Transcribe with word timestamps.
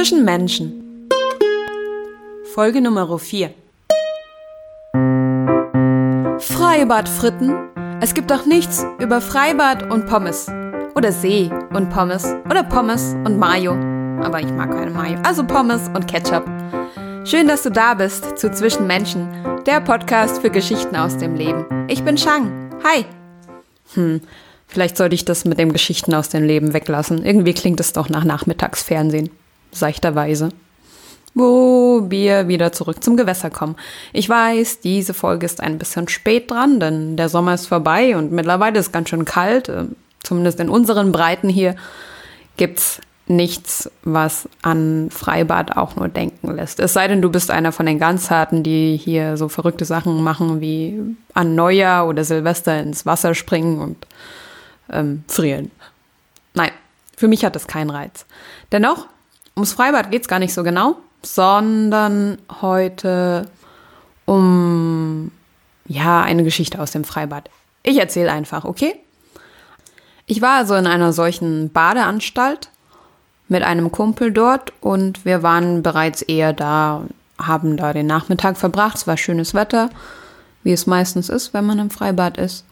Zwischen 0.00 0.24
Menschen. 0.24 1.10
Folge 2.54 2.80
Nummer 2.80 3.18
4. 3.18 3.50
Freibadfritten. 6.38 7.54
Es 8.00 8.14
gibt 8.14 8.30
doch 8.30 8.46
nichts 8.46 8.86
über 8.98 9.20
Freibad 9.20 9.92
und 9.92 10.06
Pommes. 10.06 10.50
Oder 10.94 11.12
See 11.12 11.50
und 11.74 11.90
Pommes. 11.90 12.24
Oder 12.46 12.62
Pommes 12.62 13.14
und 13.26 13.38
Mayo. 13.38 13.72
Aber 14.22 14.40
ich 14.40 14.50
mag 14.50 14.70
keine 14.70 14.90
Mayo. 14.90 15.18
Also 15.22 15.44
Pommes 15.44 15.90
und 15.94 16.08
Ketchup. 16.08 16.46
Schön, 17.26 17.46
dass 17.46 17.62
du 17.64 17.70
da 17.70 17.92
bist 17.92 18.38
zu 18.38 18.50
Zwischen 18.50 18.86
Menschen, 18.86 19.28
der 19.66 19.82
Podcast 19.82 20.40
für 20.40 20.48
Geschichten 20.48 20.96
aus 20.96 21.18
dem 21.18 21.34
Leben. 21.34 21.66
Ich 21.88 22.02
bin 22.02 22.16
Shang. 22.16 22.70
Hi. 22.82 23.04
Hm, 23.92 24.22
vielleicht 24.66 24.96
sollte 24.96 25.14
ich 25.14 25.26
das 25.26 25.44
mit 25.44 25.58
dem 25.58 25.74
Geschichten 25.74 26.14
aus 26.14 26.30
dem 26.30 26.44
Leben 26.44 26.72
weglassen. 26.72 27.22
Irgendwie 27.22 27.52
klingt 27.52 27.80
es 27.80 27.92
doch 27.92 28.08
nach 28.08 28.24
Nachmittagsfernsehen. 28.24 29.28
Seichterweise. 29.72 30.50
Wo 31.34 32.06
wir 32.08 32.48
wieder 32.48 32.72
zurück 32.72 33.04
zum 33.04 33.16
Gewässer 33.16 33.50
kommen. 33.50 33.76
Ich 34.12 34.28
weiß, 34.28 34.80
diese 34.80 35.14
Folge 35.14 35.46
ist 35.46 35.60
ein 35.60 35.78
bisschen 35.78 36.08
spät 36.08 36.50
dran, 36.50 36.80
denn 36.80 37.16
der 37.16 37.28
Sommer 37.28 37.54
ist 37.54 37.66
vorbei 37.66 38.16
und 38.16 38.32
mittlerweile 38.32 38.78
ist 38.78 38.86
es 38.86 38.92
ganz 38.92 39.10
schön 39.10 39.24
kalt. 39.24 39.68
Äh, 39.68 39.84
zumindest 40.22 40.58
in 40.58 40.68
unseren 40.68 41.12
Breiten 41.12 41.48
hier 41.48 41.76
gibt's 42.56 43.00
nichts, 43.30 43.88
was 44.02 44.48
an 44.60 45.08
Freibad 45.10 45.76
auch 45.76 45.94
nur 45.94 46.08
denken 46.08 46.50
lässt. 46.50 46.80
Es 46.80 46.92
sei 46.92 47.06
denn, 47.06 47.22
du 47.22 47.30
bist 47.30 47.50
einer 47.50 47.70
von 47.70 47.86
den 47.86 48.00
ganz 48.00 48.28
harten, 48.28 48.62
die 48.62 48.96
hier 48.96 49.36
so 49.36 49.48
verrückte 49.48 49.84
Sachen 49.84 50.22
machen 50.22 50.60
wie 50.60 51.00
an 51.32 51.54
Neujahr 51.54 52.08
oder 52.08 52.24
Silvester 52.24 52.80
ins 52.80 53.06
Wasser 53.06 53.34
springen 53.34 53.78
und 53.78 54.06
ähm, 54.90 55.22
frieren. 55.28 55.70
Nein, 56.54 56.72
für 57.16 57.28
mich 57.28 57.44
hat 57.44 57.54
das 57.54 57.68
keinen 57.68 57.90
Reiz. 57.90 58.26
Dennoch, 58.72 59.06
ums 59.60 59.74
Freibad 59.74 60.10
geht's 60.10 60.26
gar 60.26 60.38
nicht 60.38 60.54
so 60.54 60.62
genau, 60.62 60.96
sondern 61.22 62.38
heute 62.62 63.46
um 64.24 65.30
ja 65.86 66.22
eine 66.22 66.44
Geschichte 66.44 66.80
aus 66.80 66.92
dem 66.92 67.04
Freibad. 67.04 67.50
Ich 67.82 67.98
erzähle 67.98 68.32
einfach, 68.32 68.64
okay? 68.64 68.94
Ich 70.24 70.40
war 70.40 70.56
also 70.56 70.74
in 70.76 70.86
einer 70.86 71.12
solchen 71.12 71.70
Badeanstalt 71.72 72.70
mit 73.48 73.62
einem 73.62 73.92
Kumpel 73.92 74.32
dort 74.32 74.72
und 74.80 75.24
wir 75.24 75.42
waren 75.42 75.82
bereits 75.82 76.22
eher 76.22 76.52
da, 76.52 77.02
haben 77.38 77.76
da 77.76 77.92
den 77.92 78.06
Nachmittag 78.06 78.56
verbracht. 78.56 78.96
Es 78.96 79.06
war 79.06 79.16
schönes 79.16 79.52
Wetter, 79.52 79.90
wie 80.62 80.72
es 80.72 80.86
meistens 80.86 81.28
ist, 81.28 81.52
wenn 81.52 81.66
man 81.66 81.78
im 81.80 81.90
Freibad 81.90 82.38
ist. 82.38 82.64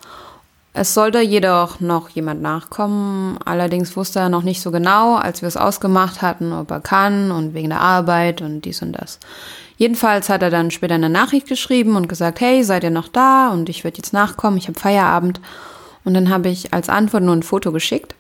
Es 0.79 0.95
sollte 0.95 1.21
jedoch 1.21 1.81
noch 1.81 2.09
jemand 2.11 2.41
nachkommen. 2.41 3.37
Allerdings 3.45 3.97
wusste 3.97 4.21
er 4.21 4.29
noch 4.29 4.45
nicht 4.45 4.63
so 4.63 4.71
genau, 4.71 5.17
als 5.17 5.43
wir 5.43 5.49
es 5.49 5.57
ausgemacht 5.57 6.23
hatten, 6.23 6.53
ob 6.53 6.71
er 6.71 6.79
kann 6.79 7.33
und 7.33 7.53
wegen 7.53 7.71
der 7.71 7.81
Arbeit 7.81 8.43
und 8.43 8.61
dies 8.61 8.81
und 8.81 8.93
das. 8.93 9.19
Jedenfalls 9.77 10.29
hat 10.29 10.41
er 10.41 10.51
dann 10.51 10.71
später 10.71 10.95
eine 10.95 11.09
Nachricht 11.09 11.49
geschrieben 11.49 11.97
und 11.97 12.09
gesagt, 12.09 12.41
hey, 12.41 12.63
seid 12.63 12.85
ihr 12.85 12.91
noch 12.91 13.09
da? 13.09 13.49
Und 13.49 13.69
ich 13.69 13.83
werde 13.83 13.97
jetzt 13.97 14.13
nachkommen, 14.13 14.57
ich 14.57 14.69
habe 14.69 14.79
Feierabend. 14.79 15.41
Und 16.05 16.15
dann 16.15 16.31
habe 16.31 16.49
ich 16.49 16.73
als 16.73 16.89
Antwort 16.89 17.25
nur 17.25 17.35
ein 17.35 17.43
Foto 17.43 17.73
geschickt. 17.73 18.15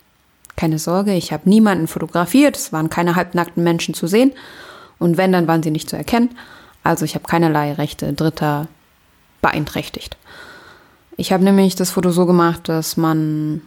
Keine 0.56 0.80
Sorge, 0.80 1.14
ich 1.14 1.32
habe 1.32 1.48
niemanden 1.48 1.86
fotografiert, 1.86 2.56
es 2.56 2.72
waren 2.72 2.90
keine 2.90 3.14
halbnackten 3.14 3.62
Menschen 3.62 3.94
zu 3.94 4.08
sehen 4.08 4.32
und 4.98 5.16
wenn, 5.16 5.30
dann 5.30 5.46
waren 5.46 5.62
sie 5.62 5.70
nicht 5.70 5.88
zu 5.88 5.96
erkennen. 5.96 6.36
Also 6.82 7.04
ich 7.04 7.14
habe 7.14 7.28
keinerlei 7.28 7.74
Rechte 7.74 8.12
Dritter 8.12 8.66
beeinträchtigt. 9.40 10.16
Ich 11.20 11.32
habe 11.32 11.42
nämlich 11.42 11.74
das 11.74 11.90
Foto 11.90 12.12
so 12.12 12.26
gemacht, 12.26 12.68
dass 12.68 12.96
man 12.96 13.60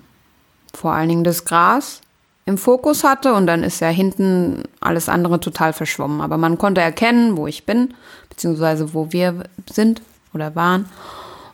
vor 0.74 0.94
allen 0.94 1.10
Dingen 1.10 1.26
das 1.26 1.44
Gras 1.44 2.00
im 2.46 2.58
Fokus 2.58 3.04
hatte 3.04 3.34
und 3.34 3.46
dann 3.46 3.62
ist 3.62 3.82
ja 3.82 3.90
hinten 3.90 4.64
alles 4.80 5.10
andere 5.10 5.38
total 5.42 5.74
verschwommen. 5.74 6.22
Aber 6.22 6.38
man 6.38 6.58
konnte 6.58 6.80
erkennen, 6.80 7.36
wo 7.36 7.48
ich 7.48 7.66
bin, 7.66 7.94
beziehungsweise 8.30 8.94
wo 8.94 9.12
wir 9.12 9.44
sind 9.70 10.02
oder 10.34 10.56
waren. 10.56 10.86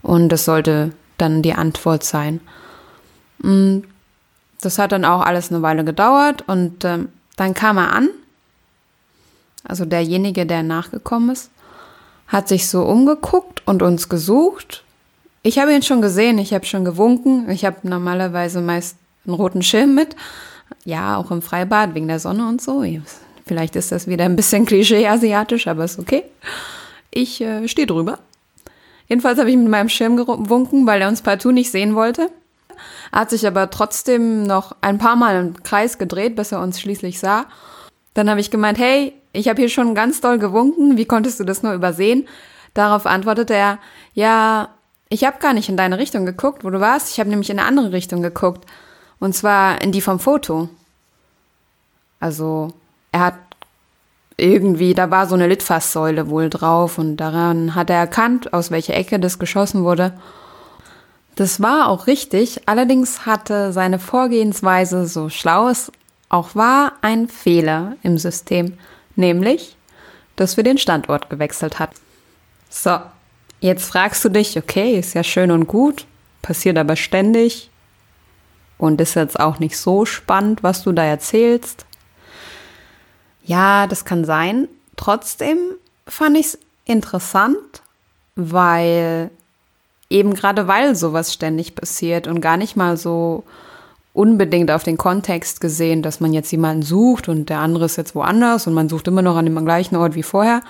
Und 0.04 0.30
das 0.30 0.46
sollte 0.46 0.92
dann 1.18 1.42
die 1.42 1.54
Antwort 1.54 2.04
sein. 2.04 2.42
Und 3.42 3.86
das 4.62 4.78
hat 4.78 4.92
dann 4.92 5.04
auch 5.04 5.22
alles 5.22 5.52
eine 5.52 5.64
Weile 5.64 5.84
gedauert 5.84 6.44
und 6.48 6.86
ähm, 6.86 7.10
dann 7.38 7.56
kam 7.56 7.78
er 7.78 7.94
an, 7.94 8.10
also 9.64 9.84
derjenige, 9.84 10.46
der 10.46 10.62
nachgekommen 10.62 11.32
ist, 11.32 11.50
hat 12.28 12.48
sich 12.48 12.68
so 12.68 12.84
umgeguckt 12.84 13.64
und 13.66 13.82
uns 13.82 14.10
gesucht. 14.10 14.84
Ich 15.44 15.60
habe 15.60 15.74
ihn 15.74 15.84
schon 15.84 16.02
gesehen, 16.02 16.38
ich 16.38 16.54
habe 16.54 16.66
schon 16.66 16.86
gewunken. 16.86 17.50
Ich 17.50 17.66
habe 17.66 17.78
normalerweise 17.84 18.62
meist 18.62 18.98
einen 19.26 19.36
roten 19.36 19.62
Schirm 19.62 19.96
mit. 19.96 20.16
Ja, 20.84 21.18
auch 21.18 21.32
im 21.32 21.42
Freibad 21.42 21.96
wegen 21.96 22.08
der 22.08 22.20
Sonne 22.20 22.48
und 22.48 22.62
so. 22.62 22.84
Vielleicht 23.46 23.76
ist 23.76 23.92
das 23.92 24.08
wieder 24.08 24.26
ein 24.26 24.36
bisschen 24.36 24.66
klischee-asiatisch, 24.66 25.68
aber 25.68 25.86
ist 25.86 26.00
okay. 26.00 26.24
Ich 27.12 27.40
äh, 27.42 27.68
stehe 27.68 27.88
drüber. 27.88 28.20
Jedenfalls 29.08 29.40
habe 29.40 29.50
ich 29.50 29.56
mit 29.58 29.70
meinem 29.70 29.88
Schirm 29.88 30.18
gewunken, 30.18 30.86
weil 30.86 31.02
er 31.02 31.08
uns 31.08 31.22
partout 31.22 31.52
nicht 31.52 31.72
sehen 31.72 31.96
wollte 31.96 32.30
hat 33.12 33.30
sich 33.30 33.48
aber 33.48 33.70
trotzdem 33.70 34.44
noch 34.44 34.76
ein 34.82 34.98
paar 34.98 35.16
Mal 35.16 35.40
im 35.40 35.64
Kreis 35.64 35.98
gedreht, 35.98 36.36
bis 36.36 36.52
er 36.52 36.62
uns 36.62 36.80
schließlich 36.80 37.20
sah. 37.20 37.46
Dann 38.14 38.30
habe 38.30 38.40
ich 38.40 38.52
gemeint, 38.52 38.78
hey, 38.78 39.14
ich 39.34 39.48
habe 39.48 39.62
hier 39.62 39.70
schon 39.70 39.96
ganz 39.96 40.22
doll 40.22 40.40
gewunken, 40.40 40.98
wie 40.98 41.06
konntest 41.06 41.40
du 41.40 41.44
das 41.44 41.64
nur 41.64 41.74
übersehen? 41.74 42.28
Darauf 42.74 43.06
antwortete 43.06 43.54
er, 43.54 43.80
ja, 44.14 44.70
ich 45.10 45.24
habe 45.24 45.40
gar 45.40 45.54
nicht 45.54 45.70
in 45.70 45.78
deine 45.78 45.98
Richtung 45.98 46.26
geguckt, 46.26 46.64
wo 46.64 46.70
du 46.70 46.80
warst, 46.80 47.12
ich 47.12 47.20
habe 47.20 47.30
nämlich 47.30 47.50
in 47.50 47.60
eine 47.60 47.68
andere 47.68 47.92
Richtung 47.92 48.22
geguckt. 48.22 48.66
Und 49.20 49.34
zwar 49.34 49.82
in 49.82 49.92
die 49.92 50.02
vom 50.02 50.20
Foto. 50.20 50.70
Also, 52.20 52.74
er 53.12 53.22
hat 53.22 53.36
irgendwie, 54.38 54.94
da 54.94 55.10
war 55.10 55.28
so 55.28 55.36
eine 55.36 55.48
Litfaßsäule 55.48 56.30
wohl 56.30 56.50
drauf 56.50 57.00
und 57.00 57.18
daran 57.18 57.74
hat 57.74 57.90
er 57.90 57.98
erkannt, 57.98 58.54
aus 58.54 58.70
welcher 58.70 58.94
Ecke 58.94 59.20
das 59.20 59.40
geschossen 59.40 59.84
wurde. 59.84 60.14
Das 61.36 61.62
war 61.62 61.90
auch 61.90 62.08
richtig, 62.08 62.68
allerdings 62.68 63.26
hatte 63.26 63.72
seine 63.74 64.00
Vorgehensweise, 64.00 65.08
so 65.08 65.30
schlau 65.30 65.70
es 65.70 65.92
auch 66.30 66.56
war, 66.56 66.94
ein 67.02 67.28
Fehler 67.28 67.96
im 68.04 68.18
System, 68.18 68.78
nämlich, 69.16 69.76
dass 70.36 70.58
wir 70.58 70.64
den 70.64 70.78
Standort 70.78 71.30
gewechselt 71.30 71.80
hat. 71.80 71.92
So, 72.70 73.00
jetzt 73.60 73.86
fragst 73.86 74.24
du 74.26 74.30
dich, 74.30 74.58
okay, 74.58 74.98
ist 74.98 75.14
ja 75.14 75.24
schön 75.24 75.52
und 75.52 75.68
gut, 75.68 76.06
passiert 76.42 76.78
aber 76.78 76.96
ständig 76.96 77.70
und 78.78 79.02
ist 79.02 79.16
jetzt 79.16 79.40
auch 79.40 79.60
nicht 79.60 79.78
so 79.78 80.06
spannend, 80.06 80.64
was 80.64 80.84
du 80.84 80.92
da 80.92 81.04
erzählst. 81.04 81.86
Ja, 83.44 83.88
das 83.88 84.06
kann 84.06 84.26
sein. 84.26 84.68
Trotzdem 84.96 85.58
fand 86.06 86.38
ich 86.38 86.48
es 86.48 86.60
interessant, 86.86 87.82
weil 88.36 89.32
eben 90.10 90.34
gerade 90.34 90.68
weil 90.68 90.96
sowas 90.96 91.34
ständig 91.34 91.76
passiert 91.76 92.28
und 92.28 92.42
gar 92.42 92.58
nicht 92.58 92.76
mal 92.76 92.98
so 92.98 93.44
unbedingt 94.14 94.72
auf 94.72 94.84
den 94.84 94.98
Kontext 94.98 95.62
gesehen, 95.62 96.02
dass 96.02 96.20
man 96.20 96.34
jetzt 96.34 96.52
jemanden 96.52 96.82
sucht 96.82 97.30
und 97.30 97.50
der 97.50 97.60
andere 97.60 97.86
ist 97.86 97.98
jetzt 97.98 98.16
woanders 98.16 98.66
und 98.68 98.74
man 98.74 98.90
sucht 98.90 99.08
immer 99.08 99.22
noch 99.22 99.36
an 99.36 99.46
dem 99.46 99.64
gleichen 99.64 99.96
Ort 99.96 100.16
wie 100.16 100.24
vorher, 100.24 100.62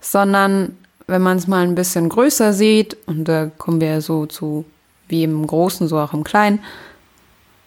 sondern 0.00 0.76
wenn 1.06 1.22
man 1.22 1.36
es 1.36 1.46
mal 1.46 1.62
ein 1.62 1.74
bisschen 1.74 2.08
größer 2.08 2.52
sieht, 2.52 2.96
und 3.06 3.24
da 3.24 3.50
kommen 3.58 3.80
wir 3.80 4.00
so 4.00 4.26
zu, 4.26 4.64
wie 5.08 5.22
im 5.22 5.46
Großen, 5.46 5.88
so 5.88 5.98
auch 5.98 6.12
im 6.12 6.24
Kleinen, 6.24 6.60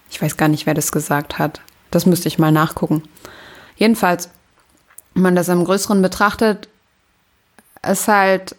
ich 0.09 0.22
weiß 0.22 0.38
gar 0.38 0.47
nicht, 0.47 0.66
wer 0.66 0.73
das 0.73 0.91
gesagt 0.91 1.39
hat, 1.39 1.61
das 1.91 2.05
müsste 2.05 2.27
ich 2.27 2.39
mal 2.39 2.51
nachgucken. 2.51 3.03
Jedenfalls, 3.77 4.29
wenn 5.13 5.23
man 5.23 5.35
das 5.35 5.47
im 5.50 5.63
Größeren 5.63 6.01
betrachtet, 6.01 6.67
ist 7.81 8.07
halt 8.07 8.55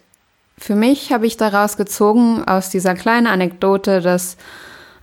für 0.61 0.75
mich 0.75 1.11
habe 1.11 1.25
ich 1.25 1.37
daraus 1.37 1.75
gezogen, 1.75 2.43
aus 2.45 2.69
dieser 2.69 2.93
kleinen 2.93 3.25
Anekdote, 3.25 3.99
dass 3.99 4.37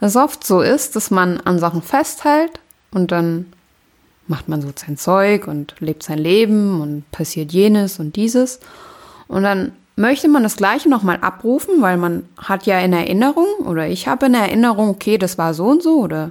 es 0.00 0.14
oft 0.14 0.46
so 0.46 0.60
ist, 0.60 0.94
dass 0.94 1.10
man 1.10 1.40
an 1.40 1.58
Sachen 1.58 1.82
festhält 1.82 2.60
und 2.92 3.10
dann 3.10 3.52
macht 4.28 4.48
man 4.48 4.62
so 4.62 4.70
sein 4.74 4.96
Zeug 4.96 5.48
und 5.48 5.74
lebt 5.81 6.04
sein 6.04 6.19
Leben 6.19 6.81
und 6.81 7.10
passiert 7.10 7.50
jenes 7.50 7.98
und 7.98 8.14
dieses. 8.14 8.60
Und 9.28 9.42
dann 9.44 9.72
möchte 9.96 10.28
man 10.28 10.42
das 10.42 10.56
Gleiche 10.56 10.88
nochmal 10.88 11.19
abrufen, 11.20 11.82
weil 11.82 11.96
man 11.96 12.28
hat 12.38 12.66
ja 12.66 12.78
in 12.80 12.92
Erinnerung 12.92 13.46
oder 13.64 13.88
ich 13.88 14.08
habe 14.08 14.26
in 14.26 14.34
Erinnerung, 14.34 14.88
okay, 14.90 15.19
das 15.19 15.38
war 15.38 15.54
so 15.54 15.66
und 15.66 15.82
so 15.82 16.00
oder 16.00 16.30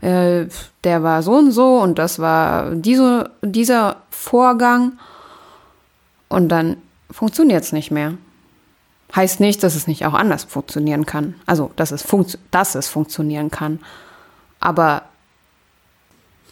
äh, 0.00 0.46
der 0.84 1.02
war 1.02 1.22
so 1.22 1.34
und 1.34 1.52
so 1.52 1.78
und 1.78 1.98
das 1.98 2.18
war 2.18 2.70
diese, 2.74 3.30
dieser 3.42 3.96
Vorgang. 4.10 4.98
Und 6.28 6.48
dann 6.50 6.76
funktioniert 7.10 7.64
es 7.64 7.72
nicht 7.72 7.90
mehr. 7.90 8.14
Heißt 9.14 9.40
nicht, 9.40 9.62
dass 9.62 9.74
es 9.74 9.86
nicht 9.86 10.04
auch 10.04 10.12
anders 10.12 10.44
funktionieren 10.44 11.06
kann. 11.06 11.34
Also, 11.46 11.70
dass 11.76 11.92
es, 11.92 12.02
funkt 12.02 12.38
dass 12.50 12.74
es 12.74 12.88
funktionieren 12.88 13.50
kann. 13.50 13.80
Aber 14.60 15.02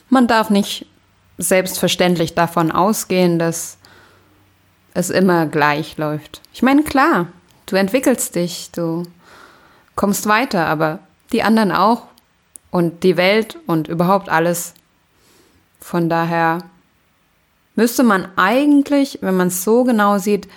man 0.08 0.26
darf 0.26 0.49
nicht 0.49 0.87
selbstverständlich 1.37 2.34
davon 2.34 2.72
ausgehen, 2.72 3.38
dass 3.38 3.75
es 4.96 5.10
immer 5.10 5.46
gleich 5.46 5.98
läuft. 5.98 6.40
Ich 6.54 6.62
meine, 6.62 6.82
klar, 6.82 7.26
du 7.66 7.76
entwickelst 7.76 8.34
dich, 8.34 8.70
du 8.72 9.02
kommst 9.94 10.26
weiter, 10.26 10.66
aber 10.66 11.00
die 11.32 11.43
anderen 11.43 11.70
auch 11.70 12.04
und 12.70 13.02
die 13.02 13.19
Welt 13.19 13.58
und 13.66 13.88
überhaupt 13.88 14.31
alles. 14.31 14.72
Von 15.81 16.08
daher 16.08 16.58
müsste 17.75 18.04
man 18.04 18.26
eigentlich, 18.37 19.19
wenn 19.20 19.37
man 19.37 19.48
es 19.48 19.64
so 19.64 19.84
genau 19.84 20.16
sieht, 20.16 20.48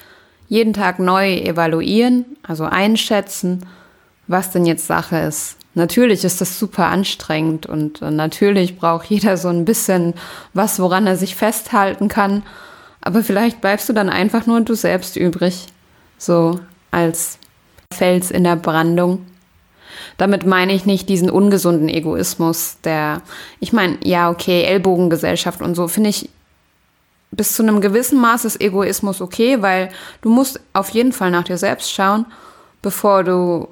jeden 0.47 0.73
Tag 0.73 0.99
neu 0.99 1.33
evaluieren, 1.33 2.25
also 2.41 2.63
einschätzen, 2.63 3.65
was 4.27 4.51
denn 4.51 4.65
jetzt 4.65 4.87
Sache 4.87 5.17
ist. 5.17 5.57
Natürlich 5.75 6.23
ist 6.23 6.39
das 6.39 6.57
super 6.57 6.87
anstrengend 6.87 7.65
und 7.65 8.01
äh, 8.01 8.09
natürlich 8.09 8.77
braucht 8.77 9.07
jeder 9.09 9.35
so 9.35 9.49
ein 9.49 9.65
bisschen 9.65 10.13
was, 10.53 10.79
woran 10.79 11.07
er 11.07 11.17
sich 11.17 11.35
festhalten 11.35 12.07
kann. 12.07 12.43
Aber 13.01 13.23
vielleicht 13.23 13.61
bleibst 13.61 13.87
du 13.89 13.93
dann 13.93 14.09
einfach 14.09 14.45
nur 14.45 14.61
du 14.61 14.75
selbst 14.75 15.15
übrig. 15.15 15.67
So 16.17 16.59
als 16.91 17.37
Fels 17.93 18.31
in 18.31 18.43
der 18.43 18.55
Brandung. 18.55 19.25
Damit 20.17 20.45
meine 20.45 20.73
ich 20.73 20.85
nicht 20.85 21.09
diesen 21.09 21.29
ungesunden 21.29 21.87
Egoismus, 21.89 22.77
der, 22.83 23.21
ich 23.59 23.73
meine, 23.73 23.97
ja, 24.03 24.29
okay, 24.29 24.63
Ellbogengesellschaft 24.63 25.61
und 25.61 25.75
so, 25.75 25.87
finde 25.87 26.09
ich 26.09 26.29
bis 27.31 27.53
zu 27.53 27.63
einem 27.63 27.79
gewissen 27.79 28.19
Maß 28.19 28.45
ist 28.45 28.59
Egoismus 28.59 29.21
okay, 29.21 29.61
weil 29.61 29.89
du 30.21 30.29
musst 30.29 30.59
auf 30.73 30.89
jeden 30.89 31.13
Fall 31.13 31.31
nach 31.31 31.43
dir 31.43 31.57
selbst 31.57 31.91
schauen, 31.91 32.25
bevor 32.81 33.23
du 33.23 33.67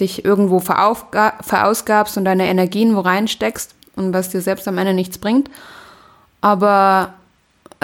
dich 0.00 0.24
irgendwo 0.24 0.58
verausgabst 0.58 2.16
und 2.16 2.24
deine 2.24 2.46
Energien 2.46 2.96
wo 2.96 3.00
reinsteckst 3.00 3.74
und 3.94 4.12
was 4.12 4.30
dir 4.30 4.40
selbst 4.40 4.66
am 4.66 4.78
Ende 4.78 4.94
nichts 4.94 5.18
bringt. 5.18 5.50
Aber 6.40 7.14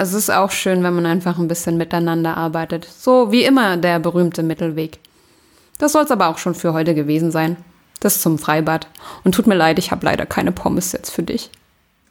es 0.01 0.13
ist 0.13 0.31
auch 0.31 0.51
schön, 0.51 0.83
wenn 0.83 0.95
man 0.95 1.05
einfach 1.05 1.37
ein 1.37 1.47
bisschen 1.47 1.77
miteinander 1.77 2.35
arbeitet. 2.35 2.85
So 2.85 3.31
wie 3.31 3.43
immer 3.43 3.77
der 3.77 3.99
berühmte 3.99 4.41
Mittelweg. 4.41 4.99
Das 5.77 5.91
soll 5.91 6.03
es 6.03 6.11
aber 6.11 6.27
auch 6.27 6.37
schon 6.37 6.55
für 6.55 6.73
heute 6.73 6.95
gewesen 6.95 7.31
sein. 7.31 7.57
Das 7.99 8.21
zum 8.21 8.39
Freibad. 8.39 8.87
Und 9.23 9.35
tut 9.35 9.45
mir 9.47 9.55
leid, 9.55 9.77
ich 9.77 9.91
habe 9.91 10.05
leider 10.05 10.25
keine 10.25 10.51
Pommes 10.51 10.91
jetzt 10.91 11.11
für 11.11 11.23
dich. 11.23 11.51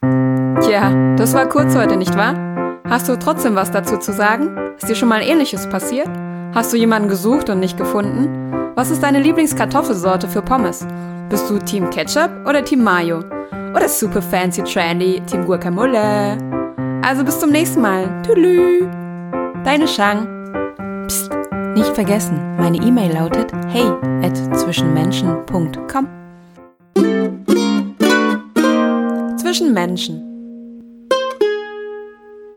Tja, 0.03 1.17
das 1.17 1.35
war 1.35 1.49
kurz 1.49 1.75
heute, 1.75 1.97
nicht 1.97 2.17
wahr? 2.17 2.81
Hast 2.89 3.09
du 3.09 3.19
trotzdem 3.19 3.57
was 3.57 3.71
dazu 3.71 3.97
zu 3.97 4.13
sagen? 4.13 4.57
Ist 4.77 4.89
dir 4.89 4.95
schon 4.95 5.09
mal 5.09 5.23
ähnliches 5.23 5.69
passiert? 5.69 6.09
Hast 6.55 6.73
du 6.73 6.77
jemanden 6.77 7.09
gesucht 7.09 7.51
und 7.51 7.61
nicht 7.61 7.77
gefunden? 7.77 8.73
Was 8.77 8.91
ist 8.91 9.03
deine 9.03 9.21
Lieblingskartoffelsorte 9.21 10.29
für 10.29 10.43
Pommes? 10.43 10.87
Bist 11.29 11.51
du 11.51 11.59
Team 11.59 11.91
Ketchup 11.91 12.31
oder 12.47 12.65
Team 12.65 12.83
Mayo? 12.83 13.19
Oder 13.75 13.89
super 13.89 14.23
fancy 14.23 14.63
trendy 14.63 15.23
Team 15.27 15.45
Guacamole? 15.45 16.50
Also 17.03 17.25
bis 17.25 17.41
zum 17.41 17.51
nächsten 17.51 17.81
Mal. 17.81 18.23
Tschüss. 18.23 18.85
Deine 19.65 19.89
Shang. 19.89 20.27
Psst, 21.07 21.31
nicht 21.75 21.95
vergessen, 21.95 22.39
meine 22.57 22.77
E-Mail 22.79 23.13
lautet 23.13 23.53
hey 23.69 23.87
at 24.23 24.37
zwischenmenschen.com. 24.59 26.09
Zwischen 29.37 29.73
Menschen 29.75 30.30